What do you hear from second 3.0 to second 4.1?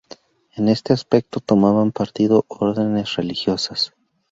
religiosas.